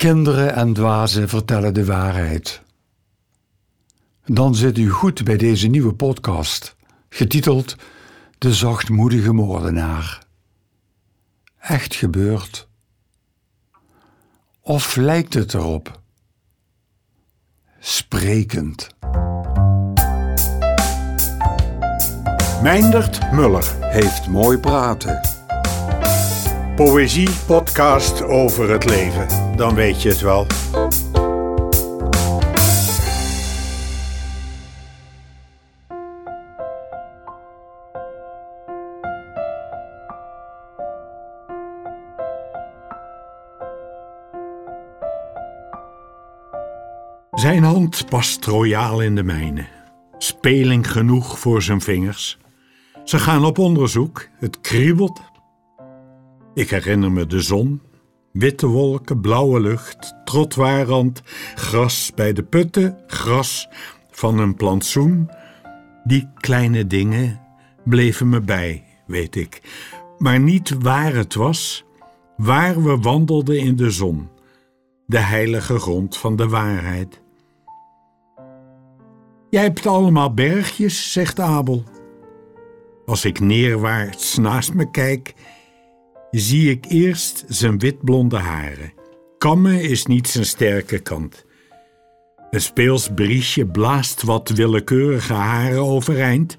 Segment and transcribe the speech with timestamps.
[0.00, 2.62] Kinderen en dwazen vertellen de waarheid.
[4.24, 6.76] Dan zit u goed bij deze nieuwe podcast,
[7.08, 7.76] getiteld
[8.38, 10.26] De zachtmoedige moordenaar.
[11.58, 12.68] Echt gebeurd?
[14.60, 16.00] Of lijkt het erop?
[17.78, 18.88] Sprekend.
[22.62, 23.74] Meindert Muller.
[23.80, 25.39] Heeft mooi praten.
[26.80, 29.56] Poëzie podcast over het leven.
[29.56, 30.46] Dan weet je het wel.
[47.32, 49.66] Zijn hand past royaal in de mijne.
[50.18, 52.38] Speling genoeg voor zijn vingers.
[53.04, 54.28] Ze gaan op onderzoek.
[54.38, 55.29] Het kriebelt.
[56.54, 57.80] Ik herinner me de zon,
[58.32, 61.22] witte wolken, blauwe lucht, trottoirrand,
[61.54, 63.68] gras bij de putten, gras
[64.10, 65.30] van een plantsoen.
[66.04, 67.40] Die kleine dingen
[67.84, 69.62] bleven me bij, weet ik.
[70.18, 71.84] Maar niet waar het was,
[72.36, 74.28] waar we wandelden in de zon,
[75.06, 77.20] de heilige grond van de waarheid.
[79.50, 81.84] Jij hebt allemaal bergjes, zegt Abel.
[83.06, 85.34] Als ik neerwaarts naast me kijk,
[86.30, 88.92] zie ik eerst zijn witblonde haren.
[89.38, 91.44] Kammen is niet zijn sterke kant.
[92.50, 96.56] Een speels briesje blaast wat willekeurige haren overeind.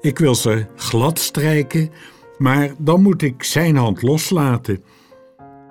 [0.00, 1.90] Ik wil ze glad strijken,
[2.38, 4.84] maar dan moet ik zijn hand loslaten.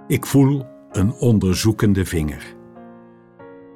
[0.08, 2.56] Ik voel een onderzoekende vinger.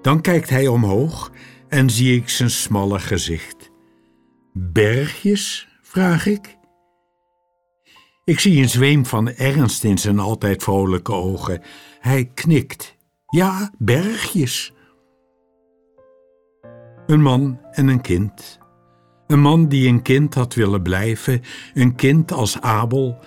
[0.02, 1.32] Dan kijkt hij omhoog
[1.68, 3.72] en zie ik zijn smalle gezicht.
[4.54, 5.68] Bergjes?
[5.82, 6.58] vraag ik.
[8.30, 11.62] Ik zie een zweem van ernst in zijn altijd vrolijke ogen.
[12.00, 12.98] Hij knikt.
[13.28, 14.74] Ja, bergjes.
[17.06, 18.60] Een man en een kind.
[19.28, 21.42] Een man die een kind had willen blijven,
[21.74, 23.18] een kind als Abel,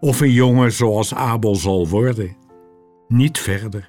[0.00, 2.36] of een jongen zoals Abel zal worden.
[3.08, 3.88] Niet verder.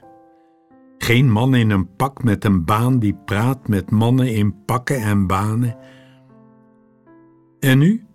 [0.97, 5.27] Geen man in een pak met een baan die praat met mannen in pakken en
[5.27, 5.77] banen.
[7.59, 8.05] En nu?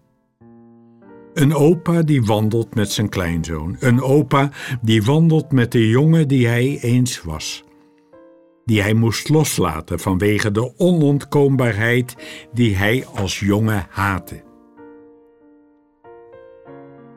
[1.39, 3.77] Een opa die wandelt met zijn kleinzoon.
[3.81, 4.51] Een opa
[4.83, 7.65] die wandelt met de jongen die hij eens was.
[8.65, 12.17] Die hij moest loslaten vanwege de onontkoombaarheid
[12.53, 14.43] die hij als jongen haatte.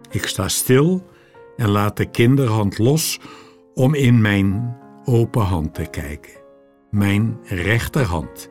[0.10, 1.04] Ik sta stil
[1.58, 3.20] en laat de kinderhand los
[3.74, 6.34] om in mijn open hand te kijken.
[6.92, 8.50] Mijn rechterhand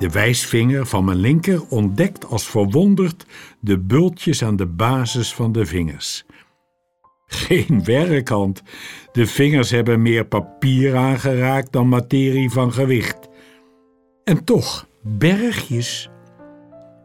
[0.00, 3.26] de wijsvinger van mijn linker ontdekt als verwonderd
[3.60, 6.24] de bultjes aan de basis van de vingers.
[7.26, 8.62] Geen werkhand.
[9.12, 13.28] De vingers hebben meer papier aangeraakt dan materie van gewicht.
[14.24, 16.10] En toch, bergjes.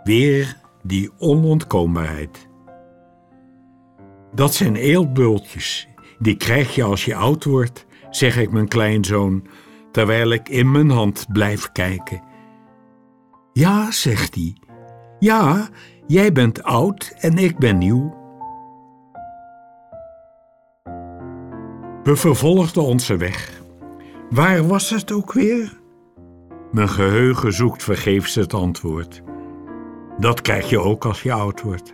[0.03, 2.47] Weer die onontkoombaarheid.
[4.33, 5.87] Dat zijn eeltbultjes.
[6.19, 9.47] Die krijg je als je oud wordt, zeg ik mijn kleinzoon,
[9.91, 12.33] terwijl ik in mijn hand blijf kijken.
[13.57, 14.57] Ja, zegt hij.
[15.19, 15.69] Ja,
[16.07, 18.15] jij bent oud en ik ben nieuw.
[22.03, 23.61] We vervolgden onze weg.
[24.29, 25.79] Waar was het ook weer?
[26.71, 29.21] Mijn geheugen zoekt vergeefs het antwoord.
[30.19, 31.93] Dat krijg je ook als je oud wordt.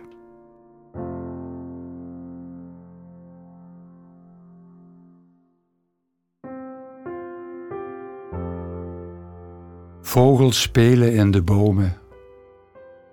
[10.12, 11.96] Vogels spelen in de bomen,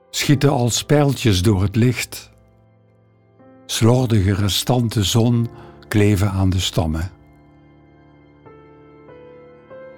[0.09, 2.31] schieten als pijltjes door het licht.
[3.65, 5.49] Slordige restanten zon
[5.87, 7.11] kleven aan de stammen.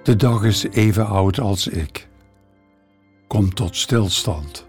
[0.02, 2.08] De dag is even oud als ik.
[3.26, 4.66] Kom tot stilstand.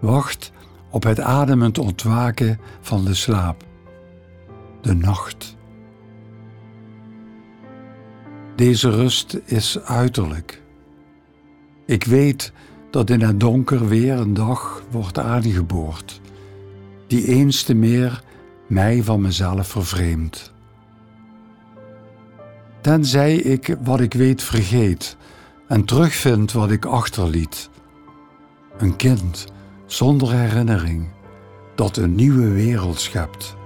[0.00, 0.52] Wacht
[0.90, 3.64] op het ademend ontwaken van de slaap,
[4.80, 5.56] de nacht.
[8.56, 10.61] Deze rust is uiterlijk.
[11.84, 12.52] Ik weet
[12.90, 16.20] dat in het donker weer een dag wordt aangeboord,
[17.06, 18.22] die eens te meer
[18.66, 20.52] mij van mezelf vervreemdt.
[22.80, 25.16] Tenzij ik wat ik weet vergeet
[25.68, 27.70] en terugvind wat ik achterliet.
[28.78, 29.46] Een kind
[29.86, 31.08] zonder herinnering
[31.74, 33.56] dat een nieuwe wereld schept.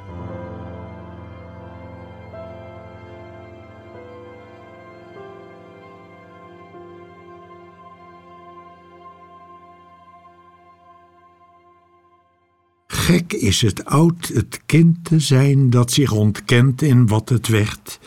[13.06, 18.00] Gek is het oud het kind te zijn dat zich ontkent in wat het werd.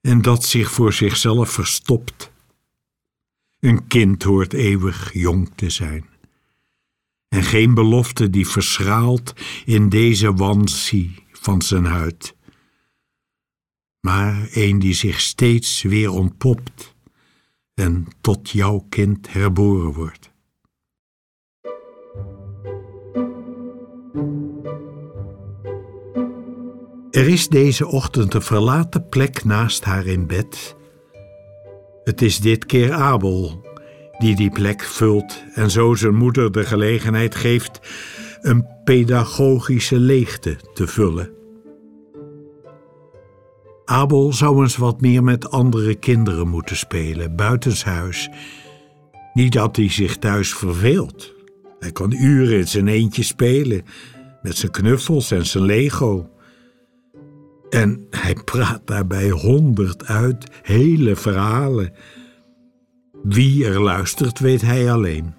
[0.00, 2.30] en dat zich voor zichzelf verstopt.
[3.60, 6.06] Een kind hoort eeuwig jong te zijn.
[7.28, 9.32] En geen belofte die verschraalt
[9.64, 12.34] in deze wansie van zijn huid.
[14.00, 16.94] Maar een die zich steeds weer ontpopt
[17.74, 20.34] en tot jouw kind herboren wordt.
[27.16, 30.76] Er is deze ochtend een verlaten plek naast haar in bed.
[32.04, 33.64] Het is dit keer Abel
[34.18, 37.80] die die plek vult en zo zijn moeder de gelegenheid geeft
[38.40, 41.30] een pedagogische leegte te vullen.
[43.84, 48.30] Abel zou eens wat meer met andere kinderen moeten spelen, buitenshuis.
[49.32, 51.34] Niet dat hij zich thuis verveelt.
[51.78, 53.84] Hij kan uren in zijn eentje spelen,
[54.42, 56.30] met zijn knuffels en zijn Lego.
[57.70, 61.92] En hij praat daarbij honderd uit, hele verhalen.
[63.22, 65.34] Wie er luistert, weet hij alleen.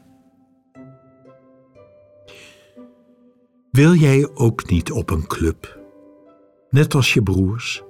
[3.71, 5.79] Wil jij ook niet op een club?
[6.69, 7.83] Net als je broers?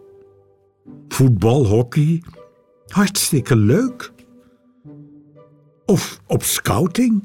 [1.07, 2.23] Voetbal, hockey,
[2.87, 4.11] hartstikke leuk.
[5.85, 7.23] Of op scouting?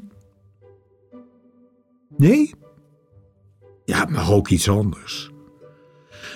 [2.17, 2.53] Nee?
[3.85, 5.32] Ja, maar ook iets anders.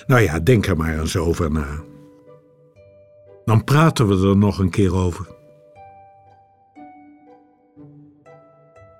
[0.08, 1.84] Nou ja, denk er maar eens over na.
[3.44, 5.26] Dan praten we er nog een keer over.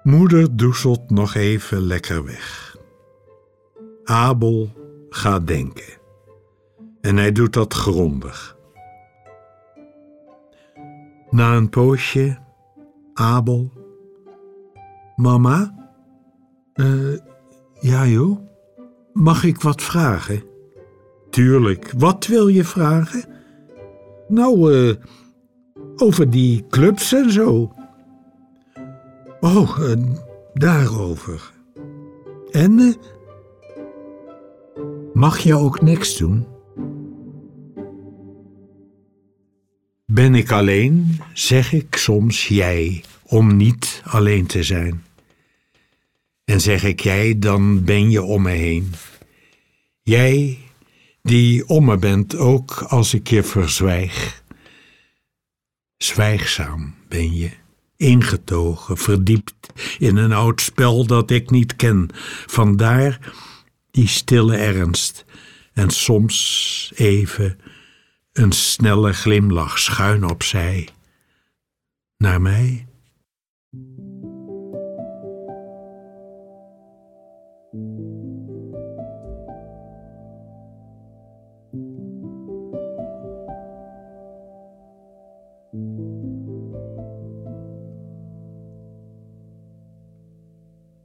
[0.03, 2.77] Moeder doezelt nog even lekker weg.
[4.05, 4.71] Abel
[5.09, 5.99] gaat denken.
[7.01, 8.57] En hij doet dat grondig.
[11.31, 12.39] Na een poosje,
[13.15, 13.73] Abel.
[15.17, 15.75] Mama?
[16.75, 17.19] Uh,
[17.81, 18.39] ja joh,
[19.13, 20.48] mag ik wat vragen?
[21.31, 23.25] Tuurlijk, wat wil je vragen?
[24.29, 24.95] Nou, uh,
[25.97, 27.73] over die clubs en zo.
[29.41, 29.97] Oh, uh,
[30.55, 31.53] daarover.
[32.51, 32.97] En?
[35.19, 36.47] mag je ook niks doen?
[40.07, 45.05] Ben ik alleen, zeg ik soms jij, om niet alleen te zijn.
[46.45, 48.93] En zeg ik jij, dan ben je om me heen.
[50.03, 50.59] Jij
[51.29, 54.43] die om me bent, ook als ik je verzwijg.
[55.97, 57.51] Zwijgzaam ben je,
[57.97, 62.09] ingetogen, verdiept in een oud spel dat ik niet ken.
[62.47, 63.33] Vandaar
[63.91, 65.25] die stille ernst
[65.73, 67.59] en soms even
[68.33, 70.89] een snelle glimlach schuin opzij.
[72.17, 72.88] Naar mij?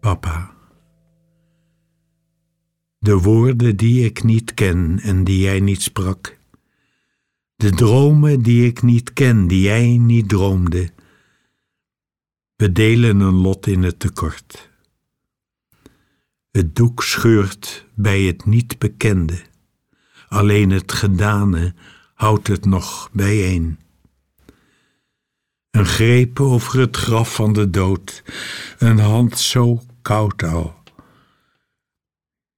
[0.04, 0.52] Papa.
[2.98, 6.38] De woorden die ik niet ken en die jij niet sprak
[7.64, 10.90] de dromen die ik niet ken, die jij niet droomde.
[12.56, 14.70] We delen een lot in het tekort.
[16.52, 19.42] Het doek scheurt bij het niet bekende,
[20.28, 21.74] alleen het gedane
[22.14, 23.80] houdt het nog bijeen.
[25.72, 28.24] Een greep over het graf van de dood,
[28.78, 30.76] een hand zo koud al.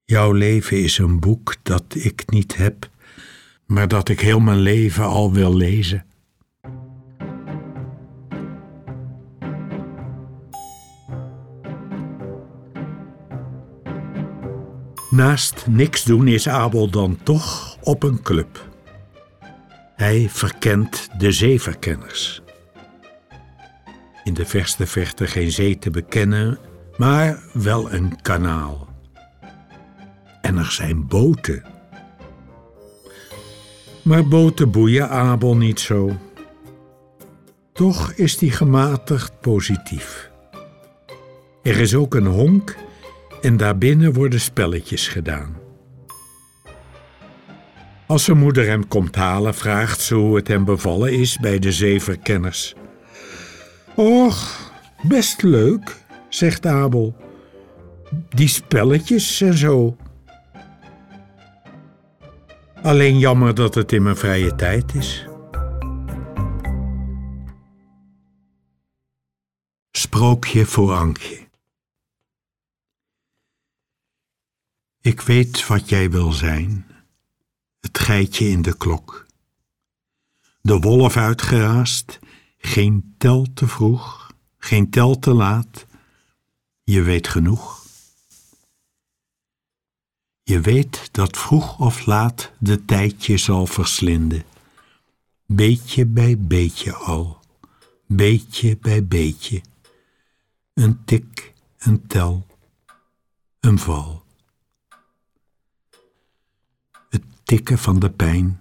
[0.04, 2.90] Jouw leven is een boek dat ik niet heb
[3.66, 6.06] maar dat ik heel mijn leven al wil lezen.
[15.10, 18.70] Naast niks doen is Abel dan toch op een club.
[19.96, 22.42] Hij verkent de zeeverkenners.
[24.24, 26.60] In de verste verte geen zee te bekennen,
[26.98, 28.88] maar wel een kanaal.
[30.42, 31.64] En er zijn boten
[34.06, 36.18] maar boten boeien Abel niet zo.
[37.74, 40.32] Toch is hij gematigd positief.
[41.64, 42.76] Er is ook een honk
[43.42, 45.58] en daarbinnen worden spelletjes gedaan.
[48.08, 51.72] Als zijn moeder hem komt halen, vraagt ze hoe het hem bevallen is bij de
[51.72, 52.76] zeeverkenners.
[53.96, 54.72] Och,
[55.02, 55.96] best leuk,
[56.36, 57.16] zegt Abel.
[58.30, 59.98] Die spelletjes en zo.
[62.82, 65.28] Alleen jammer dat het in mijn vrije tijd is.
[69.92, 71.48] Sprookje voor Ankje.
[75.02, 76.86] Ik weet wat jij wil zijn,
[77.80, 79.26] het geitje in de klok.
[80.62, 82.20] De wolf uitgeraast,
[82.58, 85.86] geen tel te vroeg, geen tel te laat.
[86.88, 87.86] Je weet genoeg.
[90.44, 94.44] Je weet dat vroeg of laat de tijd je zal verslinden.
[95.46, 97.40] Beetje bij beetje al,
[98.08, 99.62] beetje bij beetje.
[100.74, 102.46] Een tik, een tel,
[103.60, 104.24] een val.
[107.10, 108.60] Het tikken van de pijn.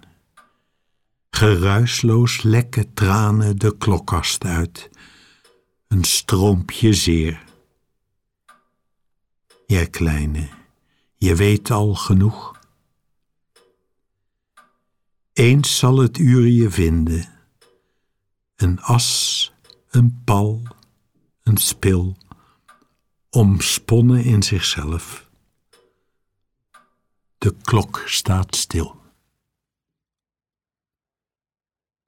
[1.29, 4.89] Geruisloos lekken tranen de klokkast uit.
[5.87, 7.44] Een stroompje zeer.
[9.65, 10.63] Jij kleine
[11.25, 12.59] je weet al genoeg.
[15.33, 17.39] Eens zal het uur je vinden,
[18.55, 19.53] een as,
[19.89, 20.61] een pal,
[21.43, 22.17] een spil,
[23.29, 25.29] omsponnen in zichzelf.
[27.37, 29.01] De klok staat stil.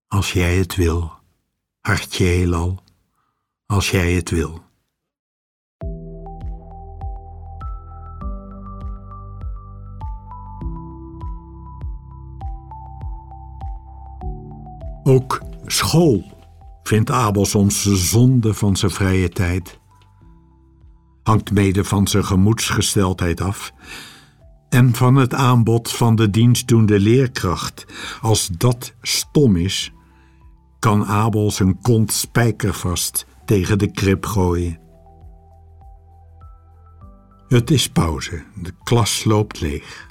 [0.07, 1.11] Als jij het wil,
[1.81, 2.83] hartje heelal,
[3.65, 4.65] als jij het wil.
[15.07, 16.23] Ook school
[16.83, 19.79] vindt Abel soms de zonde van zijn vrije tijd.
[21.23, 23.73] Hangt mede van zijn gemoedsgesteldheid af
[24.69, 27.85] en van het aanbod van de dienstdoende leerkracht.
[28.21, 29.91] Als dat stom is,
[30.79, 34.79] kan Abel zijn kont spijkervast tegen de krib gooien.
[37.47, 40.07] Het is pauze, de klas loopt leeg.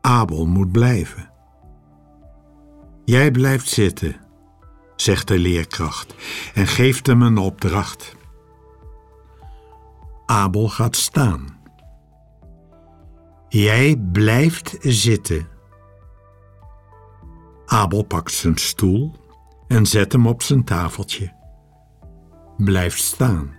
[0.00, 1.27] Abel moet blijven.
[3.08, 4.16] Jij blijft zitten,
[4.96, 6.14] zegt de leerkracht
[6.54, 8.16] en geeft hem een opdracht.
[10.26, 11.60] Abel gaat staan.
[13.48, 15.48] Jij blijft zitten.
[17.66, 19.12] Abel pakt zijn stoel
[19.68, 21.32] en zet hem op zijn tafeltje.
[22.56, 23.54] Blijft staan.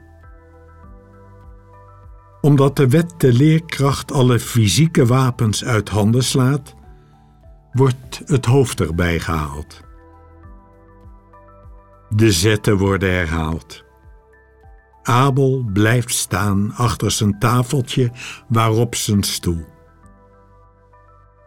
[2.41, 6.77] Omdat de wet de leerkracht alle fysieke wapens uit handen slaat,
[7.71, 9.81] wordt het hoofd erbij gehaald.
[12.09, 13.83] De zetten worden herhaald.
[15.03, 18.11] Abel blijft staan achter zijn tafeltje
[18.47, 19.65] waarop zijn stoel.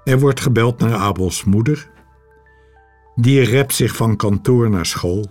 [0.05, 1.91] Er wordt gebeld naar Abels moeder.
[3.15, 5.31] Die rept zich van kantoor naar school.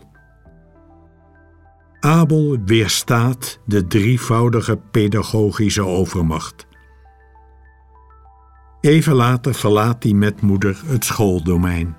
[2.00, 6.68] Abel weerstaat de drievoudige pedagogische overmacht.
[8.82, 11.96] Even later verlaat hij met moeder het schooldomein.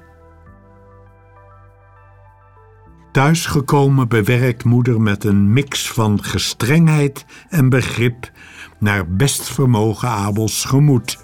[3.12, 8.30] Thuisgekomen bewerkt moeder met een mix van gestrengheid en begrip
[8.78, 11.18] naar best vermogen Abels gemoed.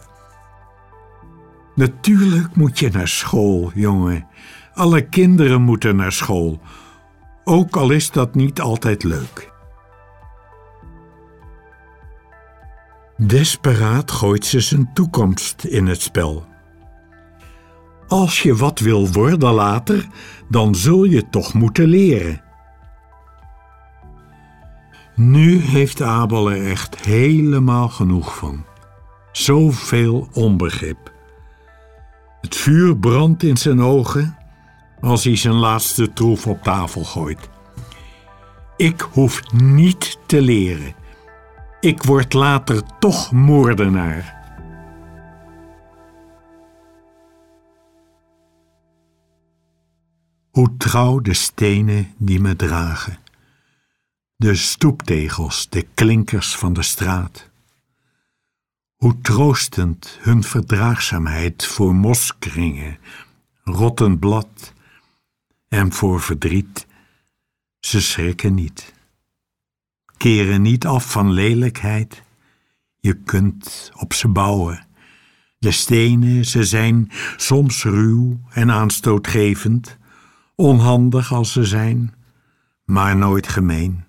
[1.75, 4.27] Natuurlijk moet je naar school, jongen.
[4.75, 6.61] Alle kinderen moeten naar school,
[7.45, 9.53] ook al is dat niet altijd leuk.
[13.21, 16.47] Desperaat gooit ze zijn toekomst in het spel.
[18.07, 20.07] Als je wat wil worden later,
[20.49, 22.43] dan zul je toch moeten leren.
[25.15, 28.65] Nu heeft Abel er echt helemaal genoeg van.
[29.33, 31.13] Zoveel onbegrip.
[32.41, 34.37] Het vuur brandt in zijn ogen
[35.01, 37.49] als hij zijn laatste troef op tafel gooit.
[38.77, 40.95] Ik hoef niet te leren.
[41.81, 44.37] Ik word later toch moordenaar.
[50.51, 53.19] Hoe trouw de stenen die me dragen,
[54.37, 57.51] de stoeptegels, de klinkers van de straat.
[58.97, 62.99] Hoe troostend hun verdraagzaamheid voor moskringen,
[63.65, 64.73] rottend blad
[65.69, 66.87] en voor verdriet,
[67.81, 68.97] ze schrikken niet
[70.19, 72.23] keren niet af van lelijkheid.
[73.01, 74.87] Je kunt op ze bouwen.
[75.59, 79.99] De stenen, ze zijn soms ruw en aanstootgevend,
[80.55, 82.15] onhandig als ze zijn,
[82.85, 84.05] maar nooit gemeen.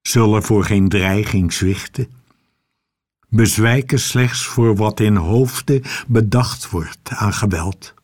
[0.00, 2.06] Zullen voor geen dreiging zwichten,
[3.28, 7.94] bezwijken slechts voor wat in hoofden bedacht wordt aan geweld.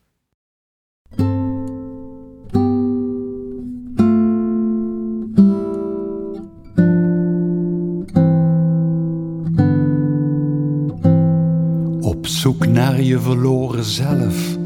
[13.03, 14.57] Je verloren zelf,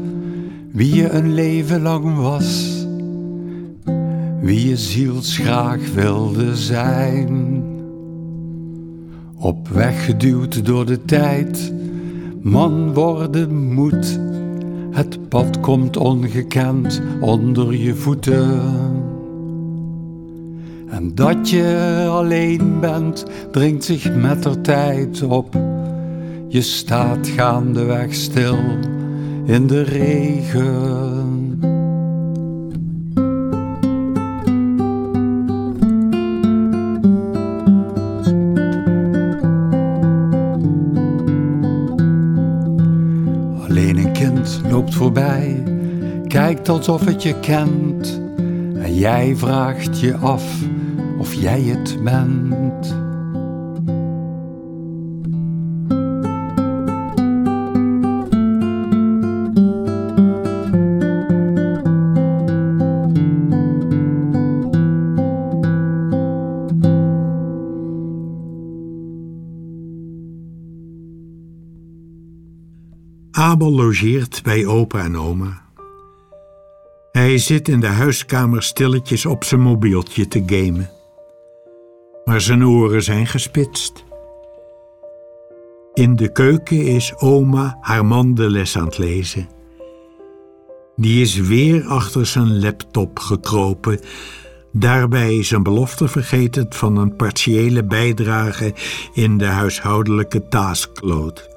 [0.72, 2.78] wie je een leven lang was,
[4.40, 7.62] wie je zielsgraag wilde zijn.
[9.36, 11.72] Op weg geduwd door de tijd,
[12.40, 14.18] man worden moet,
[14.90, 18.60] Het pad komt ongekend onder je voeten.
[20.88, 25.56] En dat je alleen bent, dringt zich met de tijd op.
[26.52, 28.58] Je staat gaandeweg stil
[29.44, 31.58] in de regen.
[43.68, 45.62] Alleen een kind loopt voorbij,
[46.26, 48.20] kijkt alsof het je kent.
[48.74, 50.44] En jij vraagt je af
[51.18, 52.99] of jij het bent.
[73.68, 75.62] Logeert bij opa en oma.
[77.12, 80.90] Hij zit in de huiskamer stilletjes op zijn mobieltje te gamen.
[82.24, 84.04] Maar zijn oren zijn gespitst.
[85.94, 89.48] In de keuken is oma haar man de les aan het lezen.
[90.96, 94.00] Die is weer achter zijn laptop gekropen,
[94.72, 98.74] daarbij zijn belofte vergetend van een partiële bijdrage
[99.12, 101.49] in de huishoudelijke taskload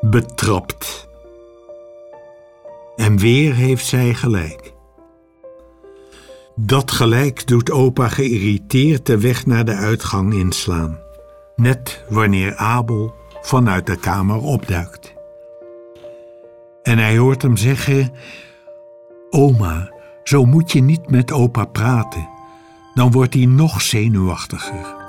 [0.00, 1.08] betrapt.
[2.96, 4.72] En weer heeft zij gelijk.
[6.54, 10.98] Dat gelijk doet opa geïrriteerd de weg naar de uitgang inslaan,
[11.56, 15.14] net wanneer Abel vanuit de kamer opduikt.
[16.82, 18.12] En hij hoort hem zeggen:
[19.30, 19.92] Oma,
[20.24, 22.28] zo moet je niet met opa praten,
[22.94, 24.99] dan wordt hij nog zenuwachtiger.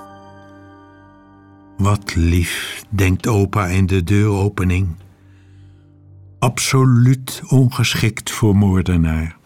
[1.82, 4.88] Wat lief, denkt opa in de deuropening.
[6.40, 9.38] Absoluut ongeschikt voor moordenaar.